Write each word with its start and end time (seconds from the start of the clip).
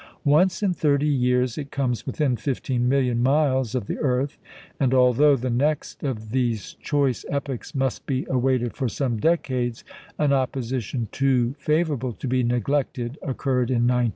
Once 0.25 0.63
in 0.63 0.73
thirty 0.73 1.05
years, 1.05 1.59
it 1.59 1.69
comes 1.69 2.07
within 2.07 2.35
fifteen 2.35 2.89
million 2.89 3.21
miles 3.21 3.75
of 3.75 3.85
the 3.85 3.99
earth; 3.99 4.39
and 4.79 4.95
although 4.95 5.35
the 5.35 5.47
next 5.51 6.03
of 6.03 6.31
these 6.31 6.73
choice 6.81 7.23
epochs 7.29 7.75
must 7.75 8.07
be 8.07 8.25
awaited 8.27 8.73
for 8.75 8.89
some 8.89 9.17
decades, 9.19 9.83
an 10.17 10.33
opposition 10.33 11.07
too 11.11 11.53
favourable 11.59 12.13
to 12.13 12.27
be 12.27 12.41
neglected 12.41 13.19
occurred 13.21 13.69
in 13.69 13.83
1900. 13.85 14.09